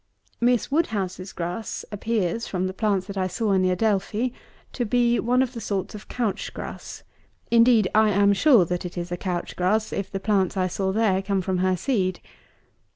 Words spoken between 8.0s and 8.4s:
am